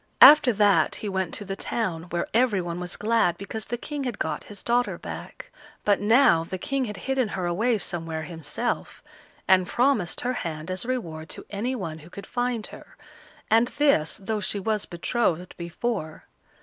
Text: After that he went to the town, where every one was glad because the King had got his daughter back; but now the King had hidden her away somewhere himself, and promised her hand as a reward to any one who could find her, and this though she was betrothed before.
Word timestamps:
After 0.21 0.51
that 0.53 0.95
he 0.95 1.07
went 1.07 1.31
to 1.35 1.45
the 1.45 1.55
town, 1.55 2.05
where 2.05 2.25
every 2.33 2.59
one 2.59 2.79
was 2.79 2.95
glad 2.95 3.37
because 3.37 3.65
the 3.67 3.77
King 3.77 4.03
had 4.03 4.17
got 4.17 4.45
his 4.45 4.63
daughter 4.63 4.97
back; 4.97 5.51
but 5.85 6.01
now 6.01 6.43
the 6.43 6.57
King 6.57 6.85
had 6.85 6.97
hidden 7.05 7.27
her 7.27 7.45
away 7.45 7.77
somewhere 7.77 8.23
himself, 8.23 9.03
and 9.47 9.67
promised 9.67 10.21
her 10.21 10.33
hand 10.41 10.71
as 10.71 10.85
a 10.85 10.87
reward 10.87 11.29
to 11.29 11.45
any 11.51 11.75
one 11.75 11.99
who 11.99 12.09
could 12.09 12.25
find 12.25 12.65
her, 12.65 12.97
and 13.51 13.67
this 13.77 14.17
though 14.17 14.39
she 14.39 14.59
was 14.59 14.87
betrothed 14.87 15.53
before. 15.55 16.23